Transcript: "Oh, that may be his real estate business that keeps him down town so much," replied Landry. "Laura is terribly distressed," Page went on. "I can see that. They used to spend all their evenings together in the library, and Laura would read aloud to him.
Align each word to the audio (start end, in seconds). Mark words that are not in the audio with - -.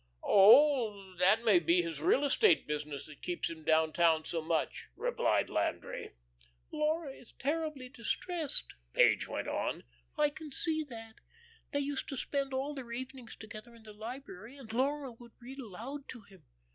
"Oh, 0.23 1.13
that 1.19 1.43
may 1.43 1.59
be 1.59 1.83
his 1.83 2.01
real 2.01 2.25
estate 2.25 2.65
business 2.65 3.05
that 3.05 3.21
keeps 3.21 3.51
him 3.51 3.63
down 3.63 3.93
town 3.93 4.25
so 4.25 4.41
much," 4.41 4.87
replied 4.95 5.47
Landry. 5.47 6.13
"Laura 6.71 7.13
is 7.13 7.33
terribly 7.33 7.87
distressed," 7.87 8.73
Page 8.93 9.27
went 9.27 9.47
on. 9.47 9.83
"I 10.17 10.31
can 10.31 10.51
see 10.51 10.83
that. 10.85 11.17
They 11.69 11.81
used 11.81 12.09
to 12.09 12.17
spend 12.17 12.51
all 12.51 12.73
their 12.73 12.91
evenings 12.91 13.35
together 13.35 13.75
in 13.75 13.83
the 13.83 13.93
library, 13.93 14.57
and 14.57 14.73
Laura 14.73 15.11
would 15.11 15.33
read 15.39 15.59
aloud 15.59 16.09
to 16.09 16.21
him. 16.21 16.45